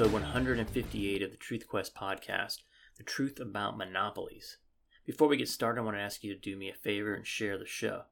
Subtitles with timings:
[0.00, 2.62] episode 158 of the Truth Quest podcast,
[2.96, 4.56] The Truth About Monopolies.
[5.04, 7.26] Before we get started, I want to ask you to do me a favor and
[7.26, 8.04] share the show.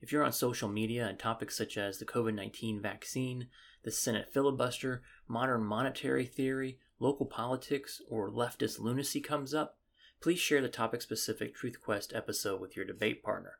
[0.00, 3.48] If you're on social media and topics such as the COVID 19 vaccine,
[3.82, 9.78] the Senate filibuster, modern monetary theory, local politics, or leftist lunacy comes up,
[10.20, 13.58] please share the topic specific Truth Quest episode with your debate partner.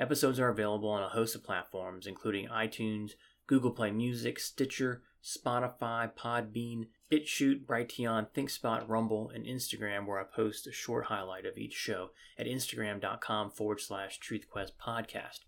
[0.00, 3.12] Episodes are available on a host of platforms, including iTunes,
[3.46, 10.68] Google Play Music, Stitcher, Spotify, Podbean, BitChute, Brighteon, ThinkSpot, Rumble, and Instagram, where I post
[10.68, 15.40] a short highlight of each show at instagram.com forward slash truthquest podcast.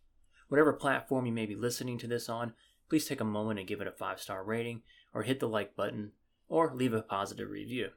[0.49, 2.55] Whatever platform you may be listening to this on,
[2.89, 4.83] please take a moment and give it a five star rating,
[5.15, 6.13] or hit the like button,
[6.49, 7.91] or leave a positive review.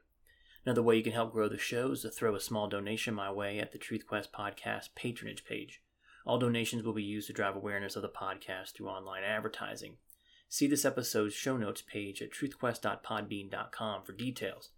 [0.64, 3.32] Another way you can help grow the show is to throw a small donation my
[3.32, 5.82] way at the TruthQuest Podcast patronage page.
[6.24, 9.96] All donations will be used to drive awareness of the podcast through online advertising.
[10.48, 14.70] See this episode's show notes page at truthquest.podbean.com for details.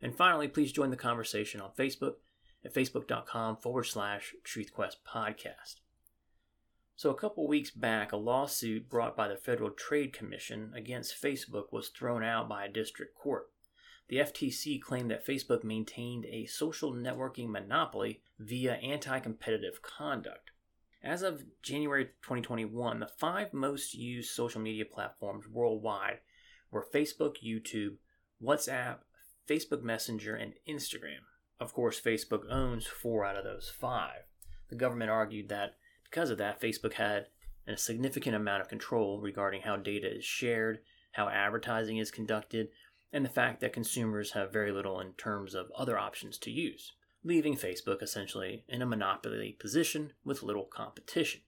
[0.00, 2.14] And finally, please join the conversation on Facebook
[2.64, 5.76] at facebook.com forward slash truthquest podcast.
[6.96, 11.72] So, a couple weeks back, a lawsuit brought by the Federal Trade Commission against Facebook
[11.72, 13.50] was thrown out by a district court.
[14.08, 20.50] The FTC claimed that Facebook maintained a social networking monopoly via anti competitive conduct.
[21.02, 26.18] As of January 2021, the five most used social media platforms worldwide
[26.72, 27.98] were Facebook, YouTube,
[28.42, 28.98] WhatsApp,
[29.48, 31.22] Facebook Messenger, and Instagram.
[31.60, 34.22] Of course, Facebook owns four out of those five.
[34.70, 37.28] The government argued that because of that, Facebook had
[37.66, 40.80] a significant amount of control regarding how data is shared,
[41.12, 42.70] how advertising is conducted,
[43.12, 46.92] and the fact that consumers have very little in terms of other options to use
[47.24, 51.40] leaving Facebook essentially in a monopoly position with little competition.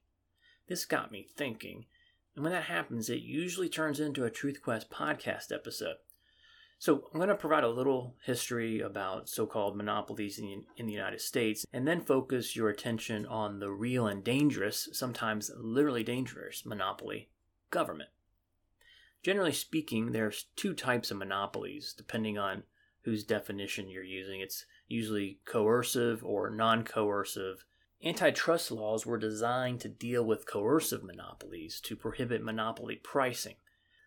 [0.69, 1.87] This got me thinking,
[2.35, 5.97] and when that happens, it usually turns into a Truth Quest podcast episode.
[6.79, 10.93] So, I'm going to provide a little history about so called monopolies in, in the
[10.93, 16.65] United States, and then focus your attention on the real and dangerous, sometimes literally dangerous,
[16.65, 17.29] monopoly
[17.71, 18.09] government.
[19.23, 22.63] Generally speaking, there's two types of monopolies, depending on
[23.03, 24.41] whose definition you're using.
[24.41, 27.65] It's usually coercive or non coercive.
[28.05, 33.57] Antitrust laws were designed to deal with coercive monopolies to prohibit monopoly pricing.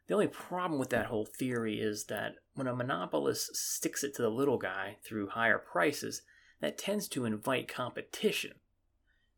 [0.07, 4.21] The only problem with that whole theory is that when a monopolist sticks it to
[4.21, 6.23] the little guy through higher prices,
[6.59, 8.53] that tends to invite competition.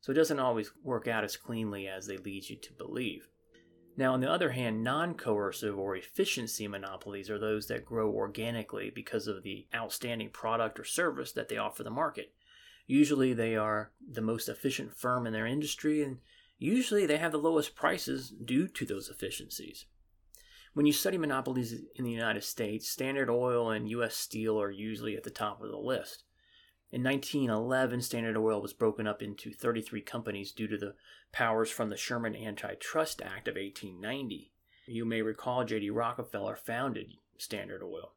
[0.01, 3.27] So it doesn't always work out as cleanly as they lead you to believe.
[3.97, 8.89] Now, on the other hand, non coercive or efficiency monopolies are those that grow organically
[8.89, 12.33] because of the outstanding product or service that they offer the market.
[12.88, 16.17] Usually, they are the most efficient firm in their industry, and
[16.57, 19.85] usually they have the lowest prices due to those efficiencies.
[20.73, 24.13] When you study monopolies in the United States, Standard Oil and U.S.
[24.13, 26.25] Steel are usually at the top of the list.
[26.95, 30.95] In 1911, Standard Oil was broken up into 33 companies due to the
[31.33, 34.53] powers from the Sherman Antitrust Act of 1890.
[34.88, 35.89] You may recall J.D.
[35.89, 38.13] Rockefeller founded Standard Oil.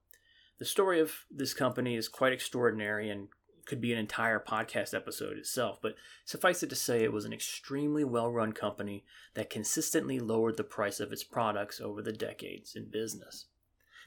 [0.61, 3.27] The story of this company is quite extraordinary and
[3.66, 7.33] could be an entire podcast episode itself, but suffice it to say, it was an
[7.33, 12.77] extremely well run company that consistently lowered the price of its products over the decades
[12.77, 13.47] in business.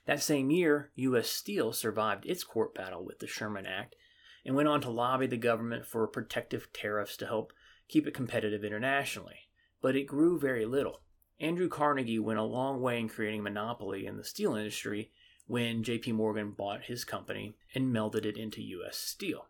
[0.06, 1.28] That same year, U.S.
[1.28, 3.98] Steel survived its court battle with the Sherman Act
[4.46, 7.53] and went on to lobby the government for protective tariffs to help
[7.88, 9.50] keep it competitive internationally.
[9.81, 11.02] But it grew very little.
[11.40, 15.12] Andrew Carnegie went a long way in creating a monopoly in the steel industry
[15.47, 19.47] when JP Morgan bought his company and melded it into US Steel.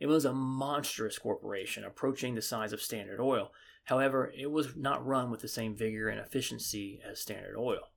[0.00, 3.52] It was a monstrous corporation approaching the size of Standard Oil.
[3.84, 7.90] However, it was not run with the same vigor and efficiency as Standard Oil.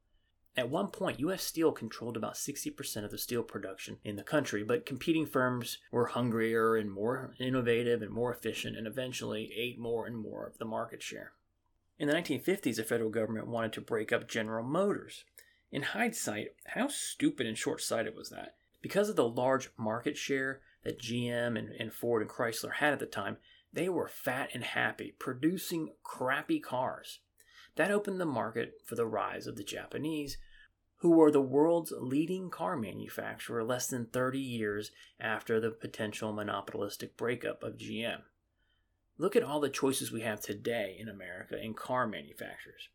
[0.58, 1.44] At one point, U.S.
[1.44, 6.08] Steel controlled about 60% of the steel production in the country, but competing firms were
[6.08, 10.66] hungrier and more innovative and more efficient and eventually ate more and more of the
[10.66, 11.34] market share.
[11.98, 15.24] In the 1950s, the federal government wanted to break up General Motors.
[15.72, 18.56] In hindsight, how stupid and short sighted was that?
[18.82, 23.00] Because of the large market share that GM and, and Ford and Chrysler had at
[23.00, 23.38] the time,
[23.72, 27.20] they were fat and happy, producing crappy cars.
[27.80, 30.38] That opened the market for the rise of the Japanese,
[30.98, 37.16] who were the world's leading car manufacturer less than 30 years after the potential monopolistic
[37.16, 38.24] breakup of GM.
[39.18, 42.90] Look at all the choices we have today in America in car manufacturers.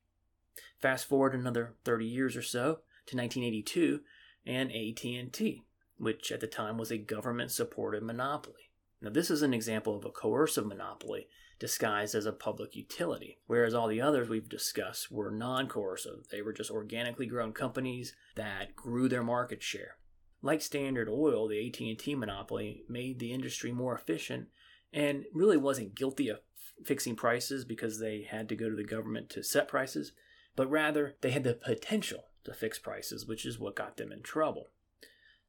[0.83, 4.01] Fast forward another 30 years or so to 1982
[4.45, 5.63] and AT&T,
[5.97, 8.71] which at the time was a government-supported monopoly.
[9.01, 11.29] Now this is an example of a coercive monopoly
[11.59, 16.29] disguised as a public utility, whereas all the others we've discussed were non coercive.
[16.31, 19.97] They were just organically grown companies that grew their market share.
[20.43, 24.49] Like Standard Oil, the AT&T monopoly made the industry more efficient
[24.93, 26.41] and really wasn't guilty of
[26.85, 30.13] fixing prices because they had to go to the government to set prices,
[30.57, 34.23] but rather they had the potential to fix prices, which is what got them in
[34.23, 34.69] trouble.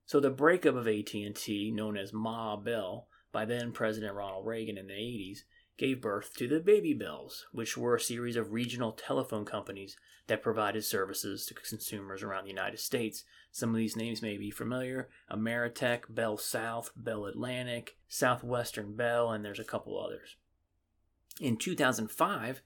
[0.05, 4.87] So the breakup of AT&T, known as Ma Bell, by then President Ronald Reagan in
[4.87, 5.39] the 80s,
[5.77, 10.41] gave birth to the Baby Bells, which were a series of regional telephone companies that
[10.41, 13.25] provided services to consumers around the United States.
[13.51, 19.43] Some of these names may be familiar Ameritech, Bell South, Bell Atlantic, Southwestern Bell, and
[19.43, 20.37] there's a couple others.
[21.41, 22.61] In 2005,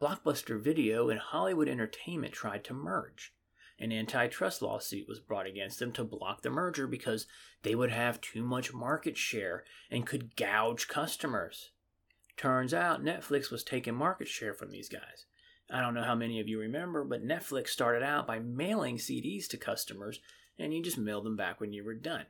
[0.00, 3.34] Blockbuster Video and Hollywood Entertainment tried to merge.
[3.80, 7.26] An antitrust lawsuit was brought against them to block the merger because
[7.64, 11.71] they would have too much market share and could gouge customers.
[12.42, 15.26] Turns out Netflix was taking market share from these guys.
[15.70, 19.46] I don't know how many of you remember, but Netflix started out by mailing CDs
[19.50, 20.18] to customers
[20.58, 22.26] and you just mailed them back when you were done.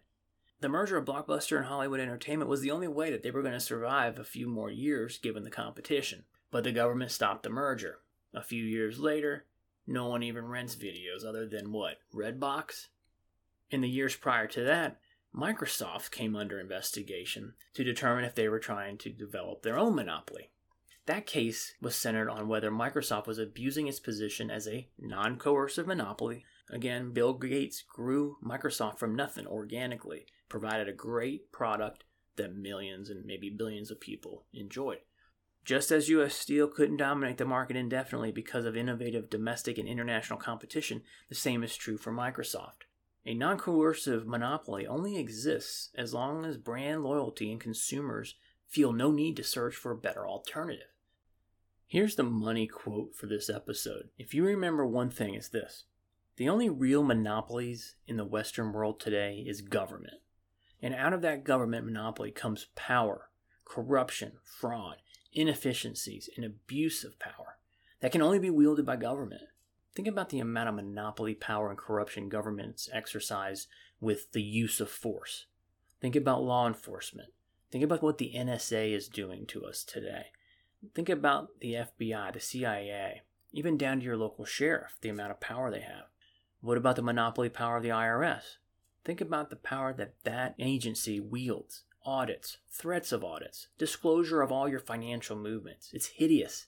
[0.61, 3.55] The merger of Blockbuster and Hollywood Entertainment was the only way that they were going
[3.55, 6.25] to survive a few more years given the competition.
[6.51, 8.01] But the government stopped the merger.
[8.35, 9.47] A few years later,
[9.87, 12.01] no one even rents videos other than what?
[12.15, 12.89] Redbox?
[13.71, 15.01] In the years prior to that,
[15.35, 20.51] Microsoft came under investigation to determine if they were trying to develop their own monopoly.
[21.07, 25.87] That case was centered on whether Microsoft was abusing its position as a non coercive
[25.87, 26.45] monopoly.
[26.71, 32.05] Again, Bill Gates grew Microsoft from nothing organically, provided a great product
[32.37, 35.01] that millions and maybe billions of people enjoyed.
[35.65, 40.39] Just as US Steel couldn't dominate the market indefinitely because of innovative domestic and international
[40.39, 42.85] competition, the same is true for Microsoft.
[43.25, 48.35] A non coercive monopoly only exists as long as brand loyalty and consumers
[48.67, 50.89] feel no need to search for a better alternative.
[51.87, 54.09] Here's the money quote for this episode.
[54.19, 55.85] If you remember one thing, it's this
[56.37, 60.21] the only real monopolies in the Western world today is government.
[60.81, 63.29] And out of that government monopoly comes power,
[63.65, 64.97] corruption, fraud,
[65.33, 67.59] inefficiencies, and abuse of power
[68.01, 69.43] that can only be wielded by government.
[69.95, 73.67] Think about the amount of monopoly power and corruption governments exercise
[74.01, 75.47] with the use of force.
[76.01, 77.31] Think about law enforcement.
[77.71, 80.27] Think about what the NSA is doing to us today.
[80.95, 83.23] Think about the FBI, the CIA,
[83.53, 86.07] even down to your local sheriff, the amount of power they have.
[86.61, 88.57] What about the monopoly power of the IRS?
[89.05, 94.69] Think about the power that that agency wields audits, threats of audits, disclosure of all
[94.69, 95.91] your financial movements.
[95.93, 96.67] It's hideous.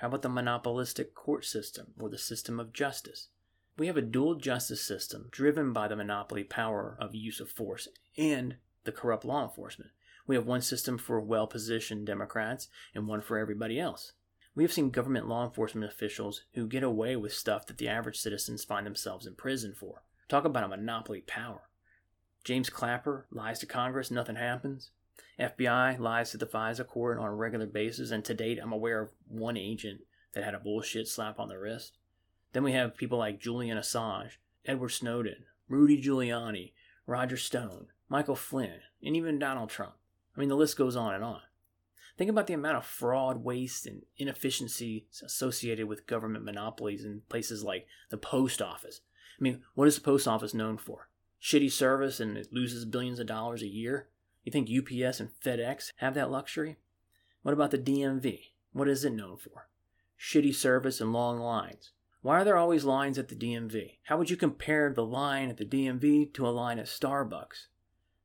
[0.00, 3.28] How about the monopolistic court system or the system of justice?
[3.76, 7.86] We have a dual justice system driven by the monopoly power of use of force
[8.16, 9.90] and the corrupt law enforcement.
[10.26, 14.12] We have one system for well positioned Democrats and one for everybody else.
[14.54, 18.18] We have seen government law enforcement officials who get away with stuff that the average
[18.18, 20.02] citizens find themselves in prison for.
[20.30, 21.68] Talk about a monopoly power.
[22.42, 24.92] James Clapper lies to Congress, nothing happens.
[25.38, 29.00] FBI lies to the FISA court on a regular basis, and to date, I'm aware
[29.00, 30.00] of one agent
[30.32, 31.98] that had a bullshit slap on the wrist.
[32.52, 34.32] Then we have people like Julian Assange,
[34.66, 36.72] Edward Snowden, Rudy Giuliani,
[37.06, 39.94] Roger Stone, Michael Flynn, and even Donald Trump.
[40.36, 41.40] I mean, the list goes on and on.
[42.18, 47.64] Think about the amount of fraud, waste, and inefficiency associated with government monopolies in places
[47.64, 49.00] like the post office.
[49.38, 51.08] I mean, what is the post office known for?
[51.42, 54.08] Shitty service and it loses billions of dollars a year?
[54.50, 56.76] You think UPS and FedEx have that luxury?
[57.42, 58.46] What about the DMV?
[58.72, 59.68] What is it known for?
[60.18, 61.92] Shitty service and long lines.
[62.22, 63.98] Why are there always lines at the DMV?
[64.06, 67.66] How would you compare the line at the DMV to a line at Starbucks?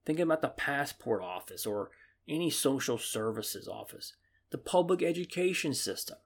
[0.03, 1.91] Think about the passport office or
[2.27, 4.15] any social services office,
[4.49, 6.17] the public education system.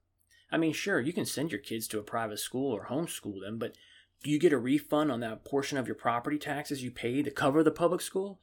[0.50, 3.58] I mean, sure, you can send your kids to a private school or homeschool them,
[3.58, 3.75] but
[4.24, 7.29] do you get a refund on that portion of your property taxes you pay to
[7.29, 8.38] cover the public schools?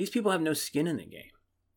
[0.00, 1.32] These people have no skin in the game.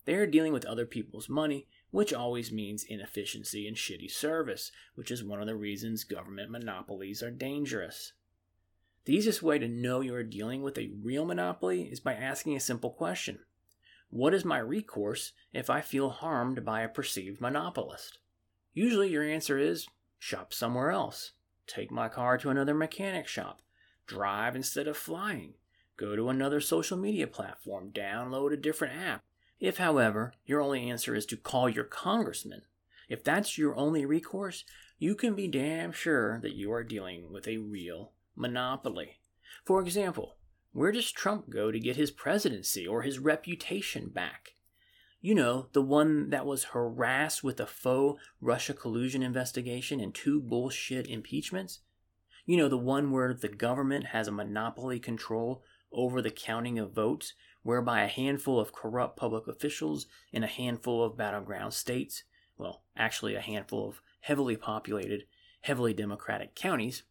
[0.05, 5.11] They are dealing with other people's money, which always means inefficiency and shitty service, which
[5.11, 8.13] is one of the reasons government monopolies are dangerous.
[9.03, 12.55] The easiest way to know you are dealing with a real monopoly is by asking
[12.55, 13.39] a simple question
[14.09, 18.19] What is my recourse if I feel harmed by a perceived monopolist?
[18.73, 19.85] Usually your answer is
[20.17, 21.33] shop somewhere else,
[21.67, 23.59] take my car to another mechanic shop,
[24.07, 25.55] drive instead of flying,
[26.03, 29.23] go to another social media platform, download a different app.
[29.59, 32.63] If, however, your only answer is to call your congressman,
[33.07, 34.65] if that's your only recourse,
[34.99, 39.19] you can be damn sure that you are dealing with a real monopoly.
[39.65, 40.35] For example,
[40.73, 44.55] where does Trump go to get his presidency or his reputation back?
[45.21, 50.41] You know, the one that was harassed with a faux Russia collusion investigation and two
[50.41, 51.79] bullshit impeachments?
[52.45, 56.93] You know, the one where the government has a monopoly control over the counting of
[56.93, 62.23] votes, whereby a handful of corrupt public officials in a handful of battleground states,
[62.57, 65.23] well, actually a handful of heavily populated,
[65.61, 67.03] heavily Democratic counties,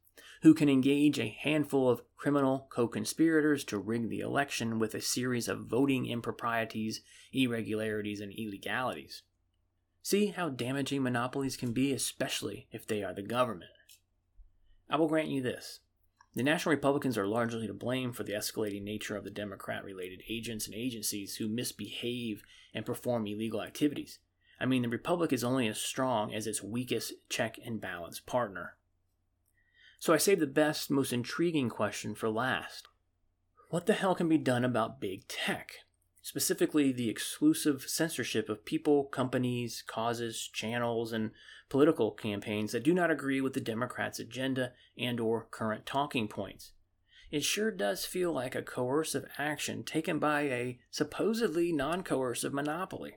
[0.42, 5.00] who can engage a handful of criminal co conspirators to rig the election with a
[5.00, 7.00] series of voting improprieties,
[7.32, 9.22] irregularities, and illegalities.
[10.02, 13.70] See how damaging monopolies can be, especially if they are the government.
[14.90, 15.80] I will grant you this.
[16.34, 20.22] The National Republicans are largely to blame for the escalating nature of the Democrat related
[20.30, 24.18] agents and agencies who misbehave and perform illegal activities.
[24.58, 28.76] I mean, the Republic is only as strong as its weakest check and balance partner.
[29.98, 32.88] So I saved the best, most intriguing question for last.
[33.68, 35.80] What the hell can be done about big tech?
[36.25, 41.33] Specifically, the exclusive censorship of people, companies, causes, channels, and
[41.69, 46.73] political campaigns that do not agree with the Democrats' agenda and or current talking points.
[47.33, 53.14] It sure does feel like a coercive action taken by a supposedly non-coercive monopoly.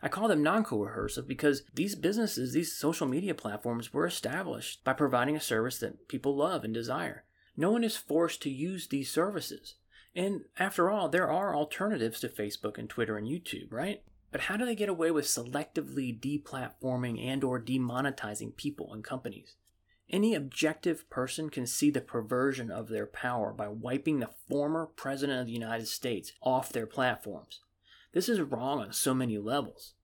[0.00, 4.92] I call them non coercive because these businesses, these social media platforms, were established by
[4.92, 7.24] providing a service that people love and desire.
[7.56, 9.76] No one is forced to use these services.
[10.16, 14.02] And after all, there are alternatives to Facebook and Twitter and YouTube, right?
[14.30, 19.56] But how do they get away with selectively deplatforming and or demonetizing people and companies?
[20.10, 25.40] Any objective person can see the perversion of their power by wiping the former president
[25.40, 27.60] of the United States off their platforms.
[28.12, 29.94] This is wrong on so many levels.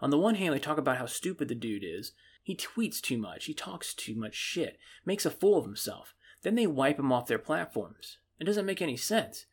[0.00, 2.12] On the one hand, they talk about how stupid the dude is.
[2.42, 6.14] He tweets too much, he talks too much shit, makes a fool of himself.
[6.42, 8.18] Then they wipe him off their platforms.
[8.38, 9.46] It doesn't make any sense.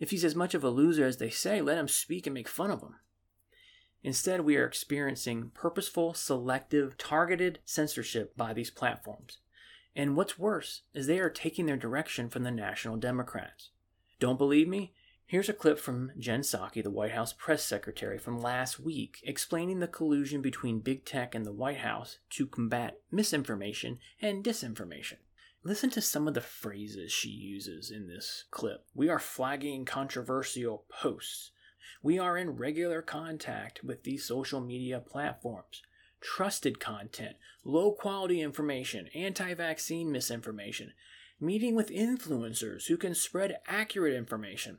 [0.00, 2.48] If he's as much of a loser as they say, let him speak and make
[2.48, 2.96] fun of him.
[4.02, 9.38] Instead, we are experiencing purposeful, selective, targeted censorship by these platforms.
[9.94, 13.70] And what's worse is they are taking their direction from the National Democrats.
[14.18, 14.94] Don't believe me?
[15.26, 19.78] Here's a clip from Jen Psaki, the White House press secretary, from last week, explaining
[19.78, 25.18] the collusion between big tech and the White House to combat misinformation and disinformation.
[25.62, 28.86] Listen to some of the phrases she uses in this clip.
[28.94, 31.50] We are flagging controversial posts.
[32.02, 35.82] We are in regular contact with these social media platforms.
[36.22, 40.92] Trusted content, low quality information, anti vaccine misinformation,
[41.38, 44.78] meeting with influencers who can spread accurate information.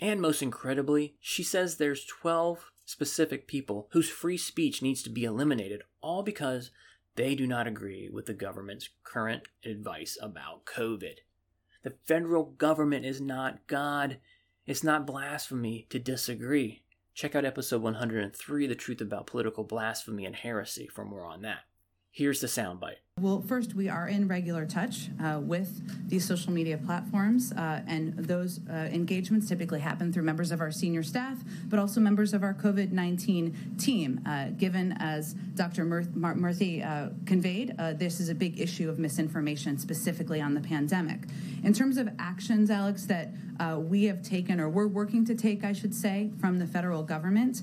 [0.00, 5.24] And most incredibly, she says there's 12 specific people whose free speech needs to be
[5.24, 6.70] eliminated, all because
[7.14, 11.16] they do not agree with the government's current advice about COVID.
[11.82, 14.18] The federal government is not God.
[14.66, 16.82] It's not blasphemy to disagree.
[17.14, 21.64] Check out episode 103, The Truth About Political Blasphemy and Heresy, for more on that.
[22.10, 23.00] Here's the soundbite.
[23.20, 28.16] Well, first, we are in regular touch uh, with these social media platforms, uh, and
[28.16, 31.38] those uh, engagements typically happen through members of our senior staff,
[31.68, 34.20] but also members of our COVID 19 team.
[34.26, 35.84] Uh, given, as Dr.
[35.84, 41.20] Murthy uh, conveyed, uh, this is a big issue of misinformation, specifically on the pandemic.
[41.62, 43.30] In terms of actions, Alex, that
[43.78, 47.62] we have taken, or we're working to take, I should say, from the federal government,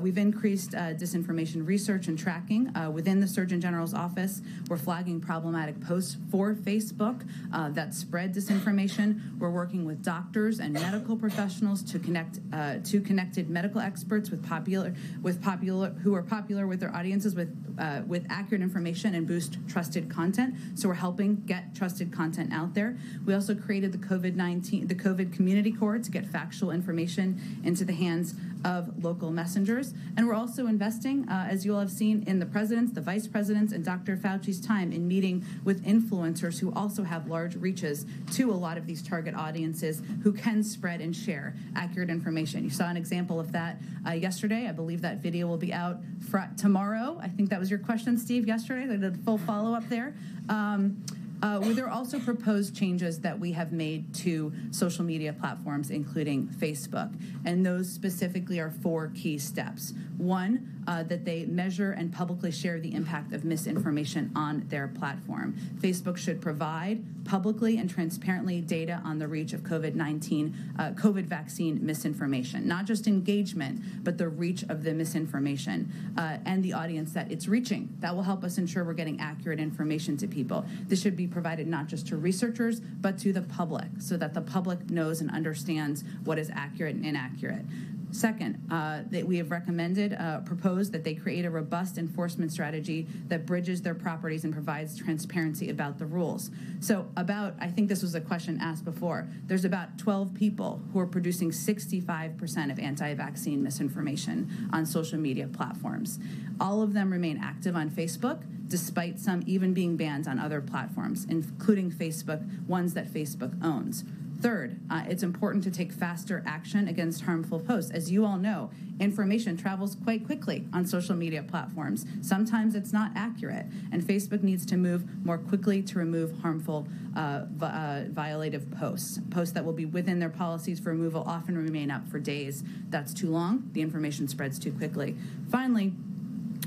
[0.00, 4.42] we've increased disinformation research and tracking within the Surgeon General's office.
[4.68, 9.36] We're flagging problematic posts for Facebook uh, that spread disinformation.
[9.36, 14.46] We're working with doctors and medical professionals to connect uh, to connected medical experts with
[14.46, 17.50] popular with popular who are popular with their audiences with
[17.80, 20.54] uh, with accurate information and boost trusted content.
[20.76, 22.96] So we're helping get trusted content out there.
[23.24, 27.84] We also created the COVID nineteen the COVID Community Corps to get factual information into
[27.84, 29.94] the hands of local messengers.
[30.16, 33.26] And we're also investing, uh, as you all have seen, in the presidents, the vice
[33.26, 34.16] presidents, and Dr.
[34.16, 38.86] Fauci's time in meeting with influencers who also have large reaches to a lot of
[38.86, 42.64] these target audiences who can spread and share accurate information.
[42.64, 44.66] You saw an example of that uh, yesterday.
[44.68, 45.98] I believe that video will be out
[46.30, 47.18] fr- tomorrow.
[47.22, 48.86] I think that was your question, Steve, yesterday.
[48.86, 50.14] They did a full follow up there.
[50.48, 51.02] Um,
[51.42, 56.46] uh, there are also proposed changes that we have made to social media platforms, including
[56.48, 57.12] Facebook.
[57.44, 59.92] And those specifically are four key steps.
[60.16, 65.54] One, uh, that they measure and publicly share the impact of misinformation on their platform.
[65.80, 71.24] Facebook should provide publicly and transparently data on the reach of COVID 19, uh, COVID
[71.24, 77.12] vaccine misinformation, not just engagement, but the reach of the misinformation uh, and the audience
[77.12, 77.92] that it's reaching.
[78.00, 80.64] That will help us ensure we're getting accurate information to people.
[80.86, 84.40] This should be provided not just to researchers, but to the public so that the
[84.40, 87.64] public knows and understands what is accurate and inaccurate.
[88.12, 93.06] Second, uh, that we have recommended, uh, proposed that they create a robust enforcement strategy
[93.28, 96.50] that bridges their properties and provides transparency about the rules.
[96.80, 101.00] So, about, I think this was a question asked before, there's about 12 people who
[101.00, 106.18] are producing 65% of anti vaccine misinformation on social media platforms.
[106.60, 111.26] All of them remain active on Facebook, despite some even being banned on other platforms,
[111.28, 114.04] including Facebook, ones that Facebook owns.
[114.40, 117.90] Third, uh, it's important to take faster action against harmful posts.
[117.90, 122.04] As you all know, information travels quite quickly on social media platforms.
[122.20, 127.44] Sometimes it's not accurate, and Facebook needs to move more quickly to remove harmful, uh,
[127.62, 129.20] uh, violative posts.
[129.30, 132.62] Posts that will be within their policies for removal often remain up for days.
[132.90, 135.16] That's too long, the information spreads too quickly.
[135.50, 135.94] Finally,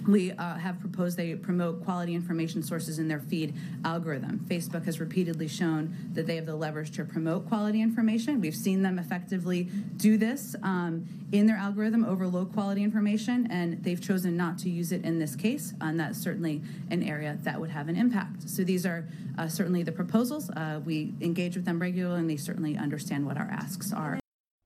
[0.09, 3.53] we uh, have proposed they promote quality information sources in their feed
[3.85, 4.39] algorithm.
[4.49, 8.41] Facebook has repeatedly shown that they have the leverage to promote quality information.
[8.41, 9.63] We've seen them effectively
[9.97, 14.69] do this um, in their algorithm over low quality information, and they've chosen not to
[14.69, 18.49] use it in this case, and that's certainly an area that would have an impact.
[18.49, 20.49] So these are uh, certainly the proposals.
[20.49, 24.19] Uh, we engage with them regularly, and they certainly understand what our asks are.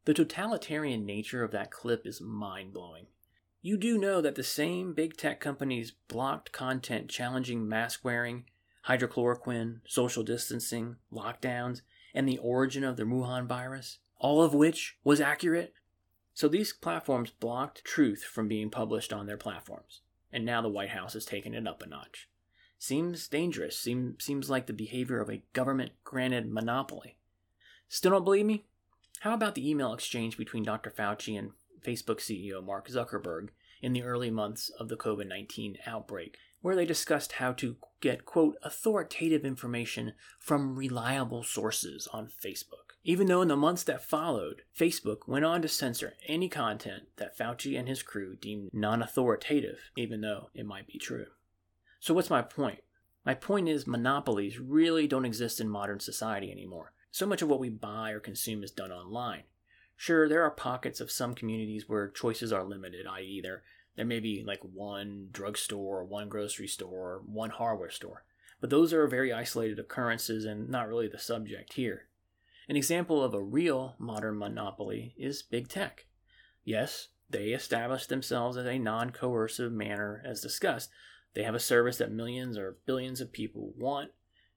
[0.05, 3.07] The totalitarian nature of that clip is mind blowing.
[3.65, 8.43] You do know that the same big tech companies blocked content challenging mask wearing,
[8.87, 11.79] hydrochloroquine, social distancing, lockdowns,
[12.13, 15.73] and the origin of the Wuhan virus, all of which was accurate.
[16.33, 20.01] So these platforms blocked truth from being published on their platforms,
[20.33, 22.27] and now the White House has taken it up a notch.
[22.77, 27.15] Seems dangerous, seem, seems like the behavior of a government granted monopoly.
[27.87, 28.65] Still don't believe me?
[29.21, 30.89] How about the email exchange between Dr.
[30.89, 31.51] Fauci and
[31.83, 33.49] Facebook CEO Mark Zuckerberg
[33.81, 38.25] in the early months of the COVID 19 outbreak, where they discussed how to get,
[38.25, 42.93] quote, authoritative information from reliable sources on Facebook.
[43.03, 47.37] Even though in the months that followed, Facebook went on to censor any content that
[47.37, 51.27] Fauci and his crew deemed non authoritative, even though it might be true.
[51.99, 52.79] So, what's my point?
[53.25, 56.93] My point is, monopolies really don't exist in modern society anymore.
[57.11, 59.43] So much of what we buy or consume is done online.
[59.95, 63.63] Sure, there are pockets of some communities where choices are limited, i.e., there,
[63.95, 68.25] there may be like one drugstore or one grocery store or one hardware store.
[68.59, 72.07] But those are very isolated occurrences and not really the subject here.
[72.69, 76.05] An example of a real modern monopoly is big tech.
[76.63, 80.89] Yes, they established themselves in a non coercive manner, as discussed.
[81.33, 84.11] They have a service that millions or billions of people want,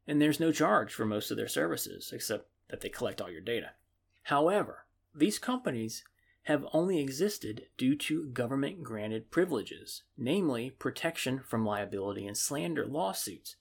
[0.06, 3.40] and there's no charge for most of their services, except that they collect all your
[3.40, 3.70] data.
[4.24, 4.85] However,
[5.16, 6.04] these companies
[6.44, 13.56] have only existed due to government granted privileges, namely protection from liability and slander lawsuits.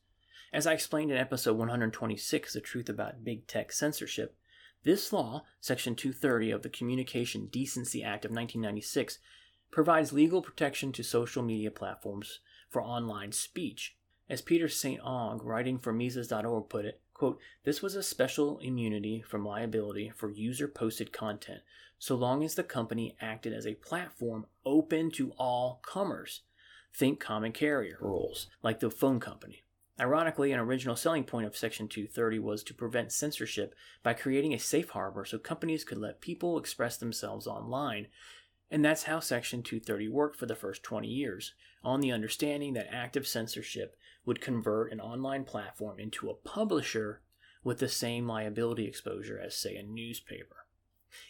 [0.53, 4.37] As I explained in episode 126, The Truth About Big Tech Censorship,
[4.83, 9.17] this law, Section 230 of the Communication Decency Act of 1996,
[9.71, 12.39] provides legal protection to social media platforms
[12.69, 13.97] for online speech.
[14.29, 15.01] As Peter St.
[15.01, 20.29] Onge, writing for Mises.org, put it, quote, this was a special immunity from liability for
[20.29, 21.61] user posted content,
[21.97, 26.41] so long as the company acted as a platform open to all comers.
[26.93, 29.63] Think common carrier rules, like the phone company.
[29.99, 33.73] Ironically, an original selling point of Section 230 was to prevent censorship
[34.03, 38.07] by creating a safe harbor so companies could let people express themselves online.
[38.71, 42.93] And that's how Section 230 worked for the first 20 years, on the understanding that
[42.93, 47.21] active censorship would convert an online platform into a publisher
[47.63, 50.65] with the same liability exposure as, say, a newspaper.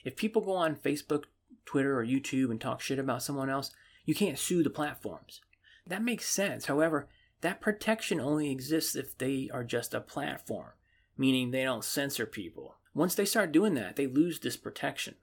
[0.04, 1.26] If people go on Facebook,
[1.66, 3.72] Twitter, or YouTube and talk shit about someone else,
[4.06, 5.42] you can't sue the platforms.
[5.88, 6.66] That makes sense.
[6.66, 7.08] However,
[7.42, 10.72] that protection only exists if they are just a platform,
[11.18, 12.76] meaning they don't censor people.
[12.94, 15.16] Once they start doing that, they lose this protection.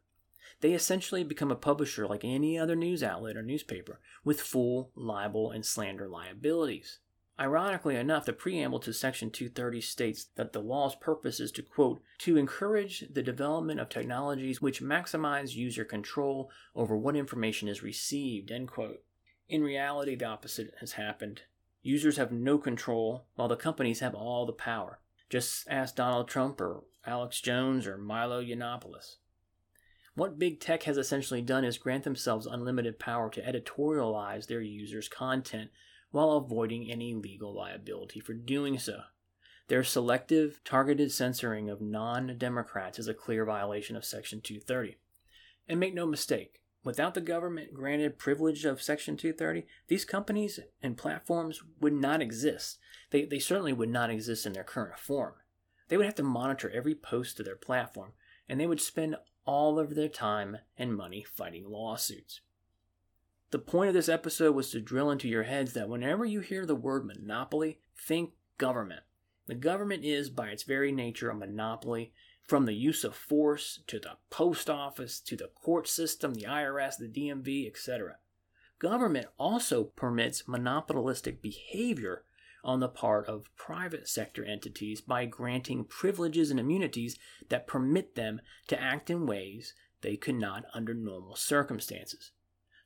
[0.63, 5.51] They essentially become a publisher like any other news outlet or newspaper with full libel
[5.51, 7.01] and slander liabilities.
[7.41, 12.01] Ironically enough, the preamble to Section 230 states that the law's purpose is to, quote,
[12.19, 18.53] to encourage the development of technologies which maximize user control over what information is received,
[18.53, 19.03] end quote.
[19.49, 21.43] In reality, the opposite has happened.
[21.83, 25.01] Users have no control, while the companies have all the power.
[25.29, 29.17] Just ask Donald Trump or Alex Jones or Milo Yiannopoulos.
[30.15, 35.09] What big tech has essentially done is grant themselves unlimited power to editorialize their users'
[35.09, 35.71] content
[36.11, 39.01] while avoiding any legal liability for doing so.
[39.69, 44.99] Their selective, targeted censoring of non Democrats is a clear violation of Section 230.
[45.67, 50.99] And make no mistake, without the government granted privilege of Section 230, these companies and
[50.99, 52.79] platforms would not exist.
[53.11, 55.35] They, they certainly would not exist in their current form.
[55.89, 58.13] They would have to monitor every post to their platform,
[58.49, 62.41] and they would spend all of their time and money fighting lawsuits.
[63.51, 66.65] The point of this episode was to drill into your heads that whenever you hear
[66.65, 69.03] the word monopoly, think government.
[69.47, 73.99] The government is, by its very nature, a monopoly from the use of force to
[73.99, 78.17] the post office to the court system, the IRS, the DMV, etc.
[78.79, 82.25] Government also permits monopolistic behavior
[82.65, 88.41] on the part of private sector entities by granting privileges and immunities that permit them
[88.69, 92.33] to act in ways they could not under normal circumstances.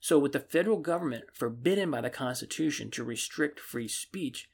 [0.00, 4.48] So, with the federal government forbidden by the Constitution to restrict free speech,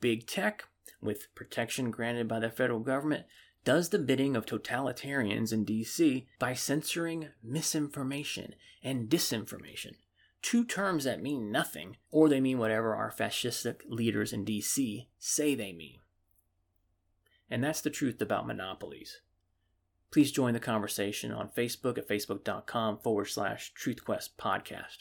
[0.00, 0.64] big tech,
[1.00, 3.26] with protection granted by the federal government,
[3.64, 9.94] does the bidding of totalitarians in DC by censoring misinformation and disinformation
[10.46, 15.56] two terms that mean nothing, or they mean whatever our fascistic leaders in DC say
[15.56, 15.98] they mean.
[17.50, 19.22] And that's the truth about monopolies.
[20.12, 24.98] Please join the conversation on Facebook at facebook.com forward slash truthquest podcast.